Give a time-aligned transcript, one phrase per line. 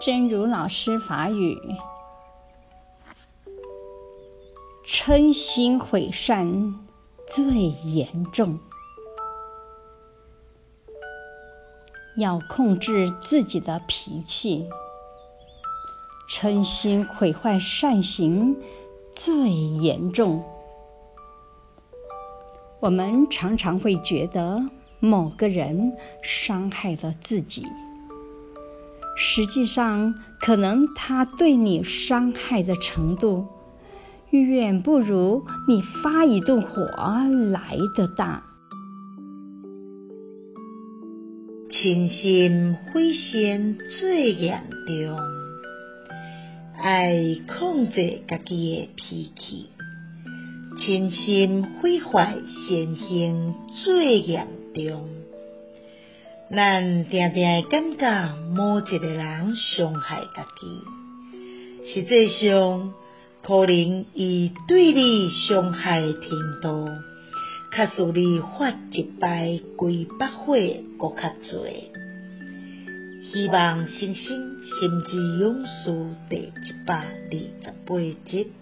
[0.00, 1.56] 真如老师法语：
[4.84, 6.74] 嗔心毁善
[7.26, 8.58] 最严重，
[12.16, 14.68] 要控制自己的脾气。
[16.28, 18.56] 嗔心毁坏善行
[19.14, 20.44] 最严重。
[22.80, 24.68] 我们常常会觉得
[24.98, 27.66] 某个人伤害了自己。
[29.16, 33.46] 实际上，可能他对你伤害的程度，
[34.30, 36.82] 远不如你发一顿火
[37.50, 38.42] 来得大。
[41.70, 45.18] 嗔心毁善最严重，
[46.76, 49.66] 爱控制家己的脾气。
[50.76, 55.08] 嗔心毁坏善行最严重。
[56.50, 60.82] 咱常常会感觉某一个人伤害家己，
[61.82, 62.92] 实际上
[63.42, 66.88] 可能伊对你伤害程度，
[67.74, 71.90] 较使你发一百几百回搁较侪。
[73.22, 75.90] 希望新生心之勇士
[76.28, 76.94] 第一百
[77.30, 78.52] 二十八集。